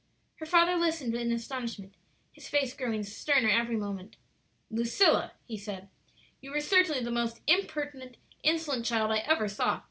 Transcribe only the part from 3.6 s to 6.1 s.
moment. "Lucilla," he said,